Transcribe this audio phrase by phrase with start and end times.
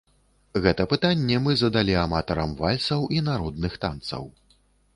[0.63, 4.23] Гэта пытанне мы задалі аматарам вальсаў і народных танцаў.